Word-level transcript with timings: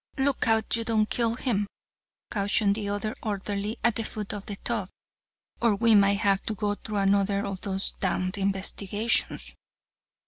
"Look 0.17 0.47
out 0.47 0.75
you 0.75 0.83
don't 0.83 1.07
kill 1.07 1.35
him," 1.35 1.67
cautioned 2.31 2.73
the 2.73 2.89
other 2.89 3.15
orderly 3.21 3.77
at 3.83 3.97
the 3.97 4.03
foot 4.03 4.33
of 4.33 4.47
the 4.47 4.55
tub, 4.55 4.89
"or 5.61 5.75
we 5.75 5.93
might 5.93 6.21
have 6.21 6.41
to 6.45 6.55
go 6.55 6.73
through 6.73 6.97
another 6.97 7.45
of 7.45 7.61
those 7.61 7.91
damned 8.01 8.35
investigations." 8.39 9.53